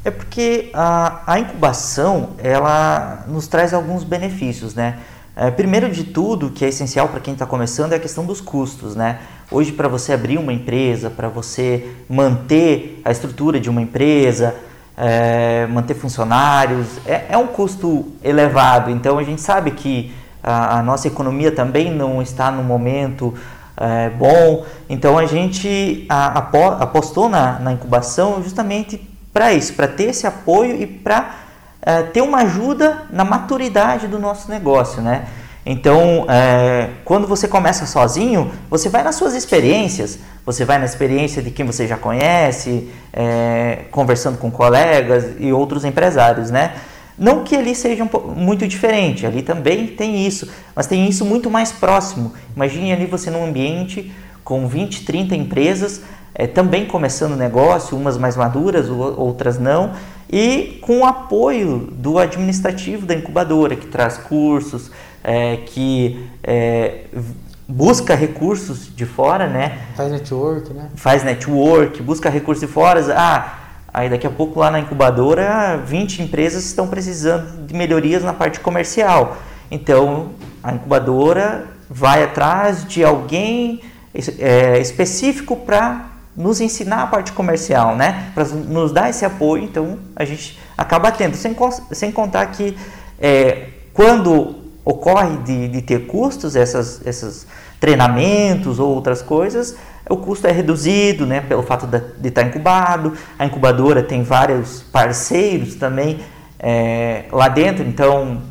É 0.04 0.12
porque 0.12 0.70
a, 0.74 1.34
a 1.34 1.40
incubação, 1.40 2.32
ela 2.38 3.26
nos 3.28 3.48
traz 3.48 3.74
alguns 3.74 4.04
benefícios, 4.04 4.74
né? 4.74 5.00
É, 5.36 5.52
primeiro 5.52 5.92
de 5.92 6.04
tudo, 6.04 6.50
que 6.50 6.66
é 6.66 6.70
essencial 6.70 7.10
para 7.10 7.20
quem 7.20 7.34
está 7.34 7.46
começando, 7.46 7.94
é 7.94 7.98
a 7.98 8.00
questão 8.00 8.26
dos 8.26 8.42
custos, 8.42 8.96
né? 8.96 9.20
Hoje, 9.52 9.72
para 9.72 9.88
você 9.88 10.12
abrir 10.14 10.40
uma 10.40 10.52
empresa, 10.52 11.12
para 11.12 11.30
você 11.30 11.92
manter 12.10 13.02
a 13.06 13.12
estrutura 13.12 13.60
de 13.60 13.70
uma 13.70 13.80
empresa, 13.80 14.56
é, 14.98 15.68
manter 15.68 15.94
funcionários, 15.94 16.88
é, 17.06 17.26
é, 17.30 17.38
um 17.38 17.48
custo 17.48 18.12
elevado. 18.24 18.90
Então, 18.90 19.20
a 19.20 19.24
gente 19.24 19.42
sabe 19.42 19.72
que 19.72 20.12
a, 20.44 20.80
a 20.80 20.84
nossa 20.84 21.08
economia 21.08 21.52
também 21.52 21.94
não 21.94 22.22
está 22.22 22.50
no 22.50 22.64
momento 22.64 23.34
é, 23.78 24.10
bom. 24.10 24.66
Então, 24.90 25.18
a 25.18 25.28
gente 25.28 26.06
a, 26.10 26.40
a, 26.40 26.84
apostou 26.84 27.30
na, 27.30 27.60
na 27.60 27.74
incubação 27.74 28.42
justamente 28.42 28.98
para 29.32 29.54
isso, 29.54 29.74
para 29.74 29.88
ter 29.88 30.06
esse 30.06 30.26
apoio 30.26 30.82
e 30.82 30.88
para 30.88 31.36
é, 31.80 32.02
ter 32.02 32.22
uma 32.22 32.40
ajuda 32.40 33.04
na 33.12 33.24
maturidade 33.24 34.08
do 34.08 34.18
nosso 34.18 34.50
negócio, 34.50 35.02
né? 35.02 35.28
Então, 35.70 36.26
é, 36.30 36.92
quando 37.04 37.28
você 37.28 37.46
começa 37.46 37.86
sozinho, 37.86 38.50
você 38.70 38.88
vai 38.88 39.04
nas 39.04 39.16
suas 39.16 39.36
experiências, 39.36 40.18
você 40.46 40.64
vai 40.64 40.78
na 40.78 40.86
experiência 40.86 41.42
de 41.42 41.52
quem 41.52 41.66
você 41.66 41.86
já 41.86 41.98
conhece, 41.98 42.90
é, 43.12 43.80
conversando 43.92 44.38
com 44.38 44.50
colegas 44.50 45.26
e 45.38 45.52
outros 45.52 45.84
empresários, 45.84 46.50
né? 46.50 46.74
Não 47.18 47.44
que 47.44 47.54
ali 47.54 47.76
seja 47.76 48.06
um, 48.06 48.34
muito 48.34 48.66
diferente, 48.66 49.26
ali 49.26 49.42
também 49.42 49.88
tem 49.88 50.26
isso, 50.26 50.50
mas 50.74 50.88
tem 50.88 51.06
isso 51.10 51.26
muito 51.26 51.52
mais 51.52 51.74
próximo. 51.74 52.32
Imagine 52.56 52.94
ali 52.94 53.06
você 53.06 53.30
num 53.30 53.44
ambiente 53.44 54.10
com 54.48 54.66
20, 54.66 55.04
30 55.04 55.36
empresas, 55.36 56.02
é, 56.34 56.48
também 56.48 56.86
começando 56.86 57.36
negócio, 57.36 57.98
umas 57.98 58.18
mais 58.18 58.38
maduras, 58.38 58.88
outras 58.90 59.60
não, 59.60 59.92
e 60.32 60.80
com 60.82 61.00
o 61.00 61.06
apoio 61.06 61.90
do 61.92 62.18
administrativo 62.18 63.06
da 63.06 63.14
incubadora, 63.14 63.76
que 63.76 63.88
traz 63.88 64.18
cursos, 64.18 64.90
é, 65.22 65.58
que 65.66 66.30
é, 66.42 67.08
busca 67.68 68.16
recursos 68.16 68.90
de 68.96 69.06
fora, 69.06 69.48
né? 69.48 69.80
Faz 69.98 70.14
network, 70.14 70.74
né? 70.74 70.90
Faz 70.96 71.26
network, 71.26 72.02
busca 72.02 72.30
recursos 72.30 72.66
de 72.66 72.74
fora. 72.74 73.06
Ah, 73.18 73.54
aí 73.94 74.10
daqui 74.10 74.26
a 74.26 74.32
pouco 74.32 74.62
lá 74.62 74.72
na 74.72 74.80
incubadora, 74.80 75.76
20 75.86 76.22
empresas 76.22 76.64
estão 76.64 76.88
precisando 76.88 77.68
de 77.68 77.74
melhorias 77.74 78.24
na 78.24 78.32
parte 78.32 78.62
comercial. 78.62 79.36
Então, 79.70 80.30
a 80.64 80.74
incubadora 80.74 81.66
vai 81.90 82.24
atrás 82.24 82.86
de 82.88 83.04
alguém 83.04 83.82
é, 84.40 84.80
específico 84.80 85.56
para 85.56 86.12
nos 86.36 86.62
ensinar 86.62 87.04
a 87.04 87.08
parte 87.08 87.32
comercial, 87.32 87.96
né? 87.96 88.32
Para 88.36 88.46
nos 88.46 88.92
dar 88.92 89.10
esse 89.10 89.26
apoio, 89.26 89.64
então 89.64 89.98
a 90.16 90.24
gente 90.24 90.60
acaba 90.78 91.12
tendo, 91.12 91.36
sem, 91.36 91.56
sem 91.92 92.12
contar 92.12 92.46
que 92.48 92.78
é, 93.20 93.70
quando 93.94 94.56
ocorre 94.86 95.38
de, 95.38 95.68
de 95.68 95.82
ter 95.82 96.06
custos, 96.06 96.56
essas, 96.56 97.06
esses 97.06 97.48
treinamentos 97.80 98.80
ou 98.80 98.94
outras 98.94 99.22
coisas, 99.22 99.76
o 100.10 100.18
custo 100.18 100.48
é 100.48 100.52
reduzido, 100.52 101.26
né? 101.26 101.42
Pelo 101.42 101.64
fato 101.64 101.88
de, 101.88 102.28
estar 102.28 102.44
incubado, 102.44 103.14
a 103.38 103.46
incubadora 103.46 104.04
tem 104.04 104.24
vários 104.24 104.84
parceiros 104.84 105.76
também 105.76 106.20
é, 106.60 107.26
lá 107.32 107.50
dentro, 107.50 107.84
então 107.84 108.42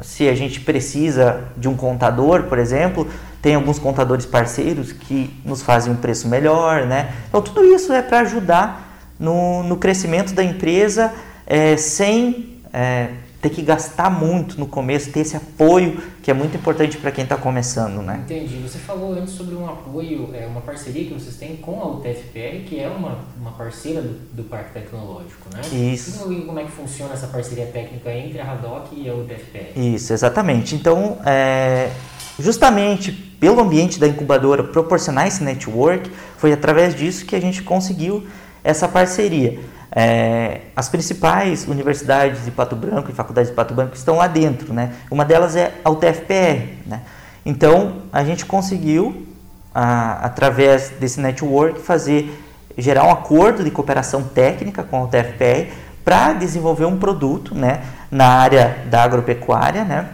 se 0.00 0.28
a 0.28 0.34
gente 0.34 0.60
precisa 0.60 1.44
de 1.56 1.68
um 1.68 1.76
contador, 1.76 2.44
por 2.44 2.58
exemplo, 2.58 3.08
tem 3.46 3.54
alguns 3.54 3.78
contadores 3.78 4.26
parceiros 4.26 4.90
que 4.90 5.32
nos 5.44 5.62
fazem 5.62 5.92
um 5.92 5.96
preço 5.96 6.26
melhor, 6.26 6.84
né? 6.84 7.14
Então 7.28 7.40
tudo 7.40 7.64
isso 7.64 7.92
é 7.92 8.02
para 8.02 8.18
ajudar 8.22 9.06
no, 9.20 9.62
no 9.62 9.76
crescimento 9.76 10.34
da 10.34 10.42
empresa 10.42 11.14
é, 11.46 11.76
sem 11.76 12.58
é, 12.72 13.10
ter 13.40 13.50
que 13.50 13.62
gastar 13.62 14.10
muito 14.10 14.58
no 14.58 14.66
começo, 14.66 15.12
ter 15.12 15.20
esse 15.20 15.36
apoio 15.36 16.02
que 16.24 16.28
é 16.28 16.34
muito 16.34 16.56
importante 16.56 16.96
para 16.96 17.12
quem 17.12 17.22
está 17.22 17.36
começando, 17.36 18.02
né? 18.02 18.20
Entendi. 18.24 18.56
Você 18.56 18.78
falou 18.78 19.12
antes 19.12 19.34
sobre 19.34 19.54
um 19.54 19.64
apoio, 19.64 20.30
é, 20.34 20.44
uma 20.44 20.60
parceria 20.60 21.04
que 21.04 21.14
vocês 21.14 21.36
têm 21.36 21.54
com 21.54 21.80
a 21.80 21.86
UTFPR, 21.86 22.64
que 22.66 22.80
é 22.80 22.88
uma, 22.88 23.20
uma 23.40 23.52
parceira 23.52 24.02
do, 24.02 24.18
do 24.32 24.42
Parque 24.42 24.72
Tecnológico, 24.72 25.48
né? 25.54 25.60
Isso. 25.92 26.32
E 26.32 26.42
como 26.42 26.58
é 26.58 26.64
que 26.64 26.72
funciona 26.72 27.14
essa 27.14 27.28
parceria 27.28 27.66
técnica 27.66 28.12
entre 28.12 28.40
a 28.40 28.44
Radoc 28.44 28.88
e 28.90 29.08
a 29.08 29.14
UTFPR? 29.14 29.78
Isso, 29.78 30.12
exatamente. 30.12 30.74
Então, 30.74 31.18
é, 31.24 31.92
justamente 32.38 33.12
pelo 33.12 33.60
ambiente 33.60 33.98
da 33.98 34.06
incubadora 34.06 34.64
proporcionar 34.64 35.26
esse 35.26 35.42
network, 35.42 36.10
foi 36.36 36.52
através 36.52 36.94
disso 36.94 37.24
que 37.24 37.36
a 37.36 37.40
gente 37.40 37.62
conseguiu 37.62 38.26
essa 38.62 38.88
parceria. 38.88 39.58
É, 39.98 40.62
as 40.74 40.88
principais 40.88 41.66
universidades 41.66 42.44
de 42.44 42.50
Pato 42.50 42.76
Branco 42.76 43.10
e 43.10 43.14
faculdades 43.14 43.50
de 43.50 43.56
Pato 43.56 43.72
Branco 43.72 43.94
estão 43.94 44.16
lá 44.16 44.26
dentro, 44.26 44.72
né? 44.74 44.92
Uma 45.10 45.24
delas 45.24 45.56
é 45.56 45.72
a 45.84 45.90
UTFPR, 45.90 46.74
né? 46.86 47.02
Então 47.44 48.02
a 48.12 48.24
gente 48.24 48.44
conseguiu, 48.44 49.26
a, 49.74 50.26
através 50.26 50.90
desse 50.90 51.20
network, 51.20 51.80
fazer 51.80 52.30
gerar 52.76 53.04
um 53.04 53.10
acordo 53.10 53.64
de 53.64 53.70
cooperação 53.70 54.22
técnica 54.22 54.82
com 54.82 54.98
a 54.98 55.04
UTFPR 55.04 55.72
para 56.04 56.34
desenvolver 56.34 56.84
um 56.84 56.98
produto, 56.98 57.54
né? 57.54 57.82
Na 58.10 58.26
área 58.26 58.84
da 58.90 59.02
agropecuária, 59.02 59.84
né? 59.84 60.08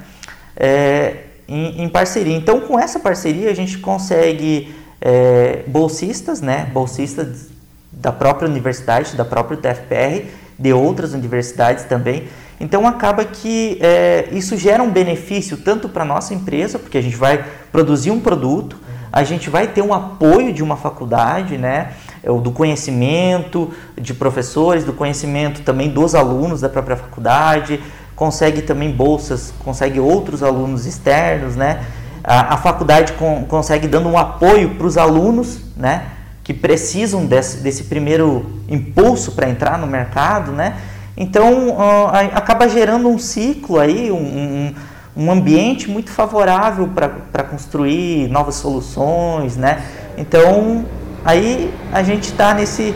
É, 0.57 1.22
em, 1.49 1.83
em, 1.83 1.89
parceria. 1.89 2.37
Então, 2.37 2.61
com 2.61 2.79
essa 2.79 2.99
parceria, 2.99 3.51
a 3.51 3.55
gente 3.55 3.79
consegue 3.79 4.75
é, 5.01 5.65
bolsistas, 5.67 6.41
né? 6.41 6.71
Bolsistas 6.73 7.49
da 7.91 8.13
própria 8.13 8.49
universidade, 8.49 9.17
da 9.17 9.25
própria 9.25 9.59
UTFPR, 9.59 10.27
de 10.59 10.73
outras 10.73 11.13
universidades 11.13 11.85
também. 11.85 12.29
Então 12.63 12.87
acaba 12.87 13.25
que 13.25 13.77
é, 13.81 14.29
isso 14.31 14.57
gera 14.57 14.83
um 14.83 14.91
benefício 14.91 15.57
tanto 15.57 15.89
para 15.89 16.03
a 16.03 16.07
nossa 16.07 16.33
empresa, 16.33 16.79
porque 16.79 16.97
a 16.97 17.03
gente 17.03 17.17
vai 17.17 17.45
produzir 17.73 18.13
um 18.13 18.21
produto, 18.21 18.77
a 19.13 19.25
gente 19.25 19.51
vai 19.51 19.67
ter 19.67 19.83
um 19.83 19.93
apoio 19.93 20.53
de 20.53 20.63
uma 20.63 20.77
faculdade, 20.77 21.59
né, 21.59 21.95
do 22.43 22.53
conhecimento 22.53 23.73
de 24.01 24.15
professores, 24.15 24.85
do 24.85 24.93
conhecimento 24.93 25.63
também 25.63 25.91
dos 25.91 26.15
alunos 26.15 26.61
da 26.61 26.69
própria 26.69 26.97
faculdade, 26.97 27.81
consegue 28.23 28.63
também 28.63 28.89
bolsas, 28.89 29.53
consegue 29.65 29.99
outros 29.99 30.45
alunos 30.45 30.87
externos, 30.87 31.57
né, 31.57 31.81
a, 32.23 32.55
a 32.55 32.57
faculdade 32.57 33.15
com, 33.15 33.45
consegue 33.47 33.89
dando 33.89 34.09
um 34.09 34.17
apoio 34.17 34.77
para 34.77 34.87
os 34.87 34.97
alunos, 34.97 35.61
né, 35.77 36.05
que 36.45 36.55
precisam 36.55 37.27
desse, 37.27 37.57
desse 37.57 37.83
primeiro 37.85 38.47
impulso 38.69 39.33
para 39.33 39.51
entrar 39.51 39.77
no 39.77 39.89
mercado, 39.89 40.53
né? 40.53 40.77
Então 41.17 41.71
uh, 41.71 42.11
acaba 42.33 42.69
gerando 42.69 43.09
um 43.09 43.19
ciclo 43.19 43.81
aí, 43.81 44.13
um, 44.13 44.17
um, 44.17 44.75
um 45.17 45.31
ambiente 45.33 45.91
muito 45.91 46.11
favorável 46.11 46.89
para 46.95 47.43
construir 47.43 48.29
novas 48.29 48.55
soluções, 48.55 49.57
né? 49.57 49.83
Então 50.17 50.85
aí 51.25 51.75
a 51.93 52.05
gente 52.05 52.25
está 52.25 52.55
nesse 52.55 52.95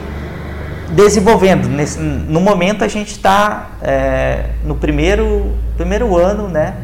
desenvolvendo, 0.95 1.69
nesse, 1.69 1.99
no 1.99 2.41
momento 2.41 2.85
a 2.85 2.89
gente 2.89 3.13
está 3.13 3.73
é, 3.83 4.51
no 4.65 4.77
primeiro 4.77 5.53
primeiro 5.77 6.17
ano, 6.17 6.49
né? 6.49 6.77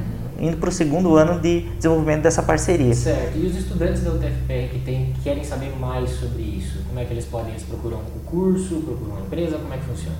indo 0.42 0.56
para 0.56 0.68
o 0.68 0.72
segundo 0.72 1.16
ano 1.16 1.38
de 1.38 1.60
desenvolvimento 1.76 2.22
dessa 2.22 2.42
parceria. 2.42 2.92
Certo. 2.94 3.38
E 3.38 3.46
os 3.46 3.56
estudantes 3.56 4.02
da 4.02 4.10
UTFPR 4.10 4.68
que 4.72 4.80
tem, 4.84 5.14
querem 5.22 5.44
saber 5.44 5.72
mais 5.78 6.10
sobre 6.10 6.42
isso, 6.42 6.80
como 6.88 6.98
é 6.98 7.04
que 7.04 7.12
eles 7.12 7.24
podem? 7.26 7.52
Eles 7.52 7.62
procuram 7.62 7.98
um 7.98 8.18
curso, 8.26 8.80
procuram 8.80 9.12
uma 9.12 9.20
empresa, 9.20 9.56
como 9.56 9.72
é 9.72 9.76
que 9.76 9.84
funciona? 9.84 10.16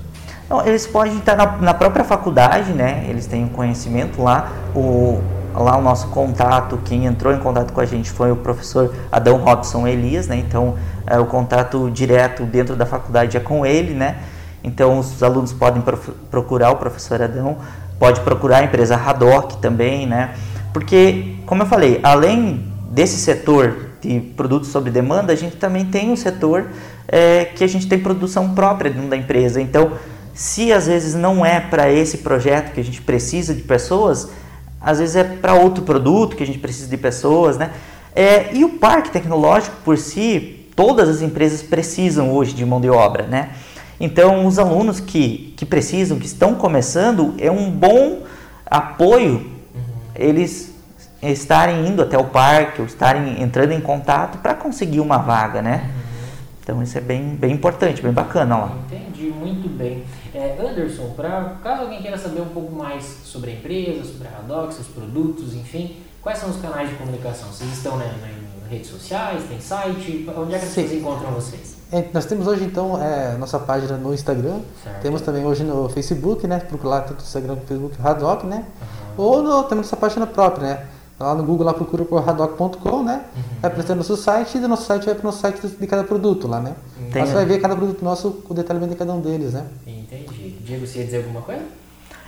Não, 0.49 0.65
eles 0.65 0.87
podem 0.87 1.19
estar 1.19 1.35
na, 1.35 1.57
na, 1.57 1.75
própria 1.75 2.05
faculdade, 2.05 2.73
né? 2.73 3.05
Eles 3.09 3.27
têm 3.27 3.45
um 3.45 3.49
conhecimento 3.49 4.23
lá. 4.23 4.53
O, 4.77 5.21
lá 5.55 5.77
o 5.77 5.83
nosso 5.83 6.09
contato, 6.09 6.79
quem 6.85 7.07
entrou 7.07 7.33
em 7.33 7.39
contato 7.39 7.73
com 7.73 7.81
a 7.81 7.87
gente 7.87 8.11
foi 8.11 8.31
o 8.33 8.37
professor 8.37 8.95
Adão 9.11 9.39
Robson 9.39 9.87
Elias, 9.87 10.29
né? 10.29 10.37
Então, 10.37 10.77
é, 11.07 11.19
o 11.19 11.27
contato 11.27 11.91
direto 11.91 12.45
dentro 12.45 12.77
da 12.77 12.87
faculdade 12.87 13.37
é 13.37 13.41
com 13.41 13.65
ele, 13.65 13.95
né? 13.95 14.19
Então, 14.65 14.99
os 14.99 15.23
alunos 15.23 15.53
podem 15.53 15.83
procurar 16.31 16.71
o 16.71 16.77
professor 16.77 17.21
Adão 17.21 17.59
pode 18.03 18.21
procurar 18.23 18.59
a 18.59 18.65
empresa 18.65 18.97
Haddock 18.97 19.59
também, 19.59 20.09
né? 20.09 20.35
Porque, 20.73 21.37
como 21.47 21.63
eu 21.63 21.67
falei, 21.67 22.01
além 22.03 22.67
desse 22.91 23.17
setor 23.17 23.91
de 24.01 24.19
produtos 24.19 24.71
sob 24.71 24.91
demanda, 24.91 25.33
a 25.33 25.37
gente 25.37 25.55
também 25.55 25.85
tem 25.85 26.11
um 26.11 26.17
setor 26.17 26.67
é, 27.07 27.45
que 27.45 27.63
a 27.63 27.67
gente 27.69 27.87
tem 27.87 28.01
produção 28.01 28.57
própria 28.57 28.91
dentro 28.91 29.09
da 29.09 29.17
empresa. 29.17 29.61
Então, 29.61 29.93
se 30.35 30.73
às 30.73 30.89
vezes 30.89 31.15
não 31.15 31.47
é 31.47 31.61
para 31.61 31.93
esse 31.93 32.19
projeto 32.19 32.73
que 32.73 32.81
a 32.81 32.85
gente 32.85 33.01
precisa 33.01 33.55
de 33.55 33.63
pessoas, 33.63 34.31
às 34.83 34.99
vezes 34.99 35.17
é 35.17 35.25
para 35.25 35.55
outro 35.55 35.85
produto 35.85 36.37
que 36.37 36.43
a 36.43 36.47
gente 36.47 36.59
precisa 36.59 36.89
de 36.89 36.97
pessoas, 36.97 37.57
né? 37.57 37.71
É, 38.15 38.55
e 38.55 38.65
o 38.65 38.71
parque 38.71 39.11
tecnológico 39.11 39.77
por 39.85 39.97
si, 39.97 40.67
todas 40.77 41.09
as 41.09 41.23
empresas 41.23 41.63
precisam 41.63 42.33
hoje 42.33 42.55
de 42.55 42.65
mão 42.65 42.81
de 42.81 42.91
obra, 42.91 43.27
né? 43.27 43.51
Então, 43.99 44.47
os 44.47 44.59
alunos 44.59 45.01
que, 45.01 45.55
que 45.57 45.65
precisam, 45.65 46.19
que 46.19 46.27
estão 46.27 46.55
começando, 46.55 47.35
é 47.39 47.51
um 47.51 47.71
bom 47.71 48.23
apoio 48.67 49.35
uhum. 49.75 49.81
eles 50.15 50.75
estarem 51.23 51.87
indo 51.87 52.03
até 52.03 52.19
o 52.19 52.25
parque 52.25 52.81
ou 52.81 52.87
estarem 52.87 53.41
entrando 53.41 53.73
em 53.73 53.81
contato 53.81 54.39
para 54.39 54.55
conseguir 54.55 54.99
uma 54.99 55.19
vaga, 55.19 55.63
né? 55.63 55.85
Uhum. 55.85 56.02
Então, 56.63 56.81
isso 56.81 56.97
é 56.97 57.01
bem, 57.01 57.35
bem 57.35 57.53
importante, 57.53 58.01
bem 58.01 58.13
bacana 58.13 58.57
lá. 58.57 58.79
Entendi, 58.87 59.31
muito 59.31 59.69
bem. 59.69 60.05
É, 60.33 60.57
Anderson, 60.61 61.11
pra, 61.17 61.57
caso 61.63 61.83
alguém 61.83 62.01
queira 62.01 62.17
saber 62.17 62.41
um 62.41 62.51
pouco 62.51 62.73
mais 62.73 63.05
sobre 63.25 63.51
a 63.51 63.55
empresa, 63.55 64.05
sobre 64.05 64.29
a 64.29 64.31
Radox, 64.31 64.77
seus 64.77 64.87
produtos, 64.87 65.55
enfim, 65.55 65.97
quais 66.23 66.39
são 66.39 66.49
os 66.49 66.57
canais 66.59 66.89
de 66.89 66.95
comunicação? 66.95 67.49
Vocês 67.49 67.71
estão 67.73 67.97
né, 67.97 68.15
em 68.69 68.71
redes 68.71 68.89
sociais, 68.89 69.43
tem 69.49 69.61
site? 69.61 70.25
Onde 70.37 70.55
é 70.55 70.59
que 70.61 70.67
vocês 70.67 70.93
encontram 70.93 71.33
vocês? 71.33 71.77
É, 71.91 72.09
nós 72.15 72.25
temos 72.25 72.47
hoje 72.47 72.65
então 72.65 73.03
é, 73.03 73.37
nossa 73.37 73.59
página 73.59 73.99
no 73.99 74.15
Instagram, 74.15 74.61
certo. 74.83 75.03
temos 75.03 75.21
também 75.21 75.45
hoje 75.45 75.63
no 75.63 75.91
Facebook, 75.91 76.47
né? 76.47 76.61
Procurar 76.61 77.03
tanto 77.03 77.21
o 77.21 77.23
Instagram 77.23 77.57
quanto 77.57 77.65
o 77.65 77.67
Facebook 77.67 78.01
Radoc, 78.01 78.45
né? 78.45 78.65
Uhum. 79.19 79.25
Ou 79.25 79.43
no, 79.43 79.63
temos 79.65 79.87
nossa 79.87 79.97
página 79.97 80.27
própria, 80.27 80.67
né? 80.67 80.87
Lá 81.23 81.35
no 81.35 81.45
Google 81.45 81.67
lá 81.67 81.73
procura 81.73 82.05
por 82.05 82.21
radoc.com, 82.23 83.03
né? 83.03 83.23
Uhum. 83.37 83.43
Vai 83.61 83.71
aparecer 83.71 83.95
nosso 83.95 84.17
site 84.17 84.59
e 84.59 84.61
do 84.61 84.69
nosso 84.69 84.87
site 84.87 85.07
vai 85.07 85.15
para 85.15 85.23
o 85.23 85.27
nosso 85.27 85.41
site 85.41 85.67
de 85.67 85.87
cada 85.87 86.03
produto 86.03 86.49
lá, 86.49 86.61
né? 86.61 86.75
Entendi. 87.01 87.29
Você 87.29 87.35
vai 87.35 87.45
ver 87.45 87.61
cada 87.61 87.77
produto 87.77 88.05
nosso, 88.05 88.43
o 88.49 88.55
detalhamento 88.55 88.93
de 88.93 88.99
cada 88.99 89.13
um 89.13 89.21
deles, 89.21 89.53
né? 89.53 89.65
Entendi. 89.87 90.57
Diego, 90.61 90.87
você 90.87 90.99
ia 90.99 91.05
dizer 91.05 91.19
alguma 91.19 91.43
coisa? 91.43 91.63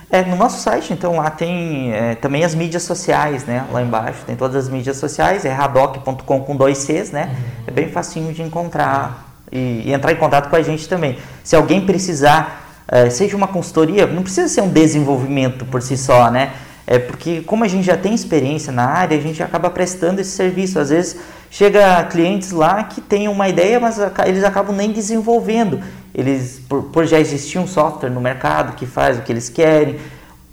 É, 0.09 0.23
no 0.23 0.35
nosso 0.35 0.61
site, 0.61 0.93
então, 0.93 1.17
lá 1.17 1.29
tem 1.29 1.91
é, 1.91 2.15
também 2.15 2.45
as 2.45 2.53
mídias 2.53 2.83
sociais, 2.83 3.45
né? 3.45 3.65
Lá 3.71 3.81
embaixo 3.81 4.23
tem 4.25 4.35
todas 4.35 4.55
as 4.55 4.69
mídias 4.69 4.97
sociais, 4.97 5.43
é 5.45 5.51
radoc.com 5.51 6.41
com 6.41 6.55
dois 6.55 6.77
Cs, 6.77 7.11
né? 7.11 7.25
Uhum. 7.25 7.63
É 7.67 7.71
bem 7.71 7.89
facinho 7.89 8.31
de 8.31 8.41
encontrar 8.41 9.35
e, 9.51 9.83
e, 9.85 9.93
entrar 9.93 10.11
em 10.11 10.15
contato 10.15 10.49
com 10.49 10.55
a 10.55 10.61
gente 10.61 10.87
também. 10.87 11.17
Se 11.43 11.55
alguém 11.55 11.85
precisar, 11.85 12.83
é, 12.87 13.09
seja 13.09 13.35
uma 13.35 13.47
consultoria, 13.47 14.05
não 14.05 14.21
precisa 14.21 14.47
ser 14.47 14.61
um 14.61 14.69
desenvolvimento 14.69 15.65
por 15.65 15.81
si 15.81 15.97
só, 15.97 16.29
né? 16.29 16.53
É 16.87 16.99
porque 16.99 17.41
como 17.41 17.63
a 17.63 17.67
gente 17.67 17.85
já 17.85 17.97
tem 17.97 18.13
experiência 18.13 18.71
na 18.71 18.85
área, 18.85 19.17
a 19.17 19.21
gente 19.21 19.41
acaba 19.41 19.69
prestando 19.69 20.21
esse 20.21 20.31
serviço. 20.31 20.79
Às 20.79 20.89
vezes 20.89 21.17
chega 21.49 22.03
clientes 22.05 22.51
lá 22.51 22.83
que 22.83 23.01
têm 23.01 23.27
uma 23.27 23.49
ideia, 23.49 23.79
mas 23.79 23.97
eles 24.25 24.43
acabam 24.43 24.75
nem 24.75 24.91
desenvolvendo. 24.91 25.79
Eles, 26.13 26.61
por, 26.69 26.83
por 26.83 27.05
já 27.05 27.19
existir 27.19 27.57
um 27.57 27.67
software 27.67 28.09
no 28.09 28.21
mercado 28.21 28.75
que 28.75 28.85
faz 28.85 29.17
o 29.17 29.21
que 29.21 29.31
eles 29.31 29.49
querem, 29.49 29.97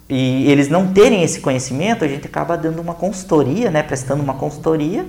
e 0.09 0.51
eles 0.51 0.69
não 0.69 0.91
terem 0.91 1.23
esse 1.23 1.39
conhecimento, 1.39 2.03
a 2.03 2.07
gente 2.07 2.27
acaba 2.27 2.57
dando 2.57 2.79
uma 2.79 2.93
consultoria, 2.93 3.71
né, 3.71 3.81
prestando 3.81 4.21
uma 4.21 4.33
consultoria 4.33 5.05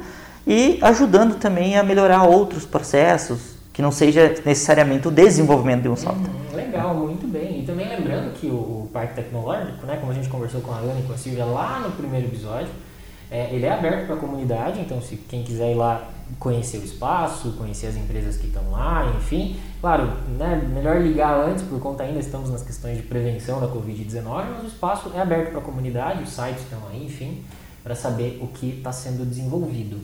e 0.46 0.78
ajudando 0.80 1.34
também 1.36 1.76
a 1.76 1.82
melhorar 1.82 2.22
outros 2.22 2.64
processos, 2.64 3.56
que 3.72 3.82
não 3.82 3.90
seja 3.90 4.34
necessariamente 4.44 5.08
o 5.08 5.10
desenvolvimento 5.10 5.82
de 5.82 5.88
um 5.88 5.96
software. 5.96 6.43
Legal, 6.74 6.94
muito 6.94 7.26
bem. 7.28 7.60
E 7.60 7.64
também 7.64 7.88
lembrando 7.88 8.34
que 8.34 8.48
o, 8.48 8.54
o, 8.54 8.90
Parque 8.92 9.14
Tecnológico, 9.14 9.86
né, 9.86 9.96
como 9.96 10.10
a 10.10 10.14
gente 10.14 10.28
conversou 10.28 10.60
com 10.60 10.72
a 10.72 10.78
Ana 10.78 10.98
e 10.98 11.02
com 11.04 11.12
a 11.12 11.16
Silvia 11.16 11.44
lá 11.44 11.78
no 11.78 11.92
primeiro 11.92 12.26
episódio, 12.26 12.70
é, 13.30 13.54
ele 13.54 13.64
é 13.64 13.72
aberto 13.72 14.06
para 14.06 14.16
a 14.16 14.18
comunidade, 14.18 14.80
então 14.80 15.00
se 15.00 15.16
quem 15.16 15.44
quiser 15.44 15.70
ir 15.72 15.76
lá 15.76 16.08
conhecer 16.38 16.78
o 16.78 16.84
espaço, 16.84 17.52
conhecer 17.52 17.86
as 17.86 17.96
empresas 17.96 18.36
que 18.36 18.48
estão 18.48 18.70
lá, 18.70 19.12
enfim, 19.16 19.56
claro, 19.80 20.12
né, 20.36 20.68
melhor 20.74 21.00
ligar 21.00 21.38
antes, 21.48 21.62
por 21.62 21.78
conta 21.78 22.02
ainda 22.02 22.18
estamos 22.18 22.50
nas 22.50 22.62
questões 22.62 22.96
de 22.96 23.04
prevenção 23.04 23.60
da 23.60 23.68
Covid-19, 23.68 24.22
mas 24.24 24.64
o 24.64 24.66
espaço 24.66 25.12
é 25.14 25.20
aberto 25.20 25.50
para 25.50 25.60
a 25.60 25.62
comunidade, 25.62 26.24
os 26.24 26.30
sites 26.30 26.62
estão 26.62 26.80
aí, 26.90 27.04
enfim, 27.04 27.44
para 27.84 27.94
saber 27.94 28.40
o 28.42 28.48
que 28.48 28.70
está 28.78 28.90
sendo 28.90 29.24
desenvolvido. 29.24 30.00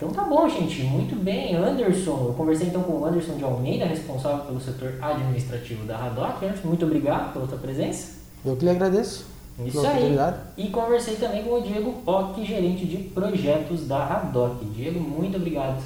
Então 0.00 0.08
tá 0.12 0.22
bom, 0.22 0.48
gente, 0.48 0.82
muito 0.82 1.14
bem. 1.14 1.54
Anderson, 1.54 2.28
eu 2.28 2.32
conversei 2.32 2.68
então 2.68 2.82
com 2.82 3.00
o 3.00 3.04
Anderson 3.04 3.34
de 3.34 3.44
Almeida, 3.44 3.84
responsável 3.84 4.46
pelo 4.46 4.58
setor 4.58 4.94
administrativo 4.98 5.84
da 5.84 5.94
Radoc. 5.94 6.42
Anderson, 6.42 6.68
muito 6.68 6.86
obrigado 6.86 7.34
pela 7.34 7.46
tua 7.46 7.58
presença. 7.58 8.12
Eu 8.42 8.56
que 8.56 8.64
lhe 8.64 8.70
agradeço. 8.70 9.26
Isso 9.62 9.86
aí. 9.86 10.16
E 10.56 10.68
conversei 10.68 11.16
também 11.16 11.44
com 11.44 11.50
o 11.50 11.60
Diego 11.60 11.92
Pock, 12.02 12.42
gerente 12.42 12.86
de 12.86 12.96
projetos 12.96 13.86
da 13.86 14.02
Radoc. 14.02 14.64
Diego, 14.74 14.98
muito 14.98 15.36
obrigado. 15.36 15.82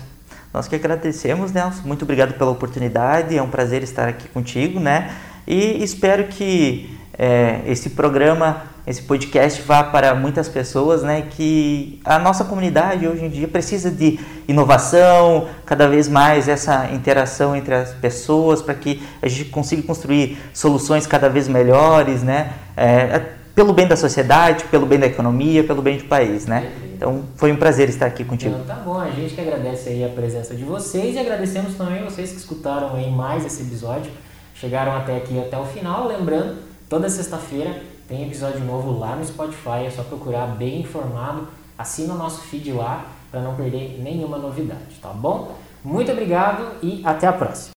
Nós 0.53 0.69
que 0.69 0.77
agradecemos, 0.77 1.51
Nelson. 1.51 1.83
Muito 1.85 2.03
obrigado 2.03 2.39
pela 2.39 2.53
oportunidade. 2.53 3.37
É 3.37 3.43
um 3.43 3.51
prazer 3.51 3.83
estar 3.83 4.07
aqui 4.07 4.29
contigo, 4.29 4.79
né? 4.79 5.13
E 5.45 5.83
espero 5.83 6.29
que 6.29 6.97
é, 7.19 7.63
esse 7.67 7.91
programa 7.91 8.63
esse 8.87 9.03
podcast 9.03 9.63
vá 9.63 9.83
para 9.83 10.15
muitas 10.15 10.49
pessoas, 10.49 11.03
né, 11.03 11.27
que 11.31 12.01
a 12.05 12.19
nossa 12.19 12.45
comunidade 12.45 13.09
hoje 13.09 13.25
em 13.25 13.31
dia 13.31 13.49
precisa 13.49 13.91
de 13.91 14.21
inovação, 14.47 15.49
cada 15.65 15.89
vez 15.89 16.07
mais 16.07 16.49
essa 16.49 16.91
interação 16.93 17.57
entre 17.57 17.75
as 17.75 17.93
pessoas 17.95 18.61
para 18.61 18.75
que 18.75 19.03
a 19.23 19.29
gente 19.29 19.47
consiga 19.47 19.83
construir 19.83 20.39
soluções 20.53 21.07
cada 21.07 21.31
vez 21.31 21.49
melhores, 21.49 22.23
né, 22.23 22.53
é, 22.77 23.23
pelo 23.55 23.73
bem 23.73 23.87
da 23.87 23.97
sociedade, 23.97 24.65
pelo 24.65 24.85
bem 24.85 24.99
da 24.99 25.07
economia, 25.07 25.65
pelo 25.65 25.81
bem 25.81 25.97
do 25.97 26.05
país, 26.05 26.45
né? 26.45 26.73
Então 26.93 27.23
foi 27.37 27.53
um 27.53 27.57
prazer 27.57 27.89
estar 27.89 28.07
aqui 28.07 28.25
contigo. 28.25 28.53
Então 28.53 28.67
tá 28.67 28.83
bom, 28.83 28.99
a 28.99 29.11
gente 29.11 29.33
que 29.33 29.41
agradece 29.41 29.91
aí 29.91 30.05
a 30.05 30.09
presença 30.09 30.57
de 30.57 30.65
vocês 30.65 31.15
e 31.15 31.19
agradecemos 31.21 31.75
também 31.75 32.03
vocês 32.03 32.33
que 32.33 32.39
escutaram 32.39 32.97
aí 32.97 33.09
mais 33.13 33.47
esse 33.47 33.63
episódio, 33.63 34.11
chegaram 34.57 34.97
até 34.97 35.17
aqui 35.17 35.39
até 35.39 35.57
o 35.57 35.65
final, 35.65 36.09
lembrando, 36.09 36.57
toda 36.89 37.09
sexta-feira 37.09 37.94
tem 38.07 38.27
episódio 38.27 38.61
novo 38.61 38.99
lá 38.99 39.17
no 39.17 39.25
Spotify, 39.25 39.87
é 39.87 39.91
só 39.91 40.03
procurar 40.03 40.47
bem 40.47 40.81
informado, 40.81 41.49
assina 41.79 42.15
o 42.15 42.19
nosso 42.19 42.43
feed 42.43 42.73
lá 42.73 43.07
para 43.31 43.41
não 43.41 43.55
perder 43.55 44.01
nenhuma 44.03 44.39
novidade, 44.39 44.97
tá 45.01 45.09
bom? 45.09 45.55
Muito 45.83 46.13
obrigado 46.13 46.77
e 46.83 47.03
até 47.05 47.27
a 47.27 47.33
próxima. 47.33 47.73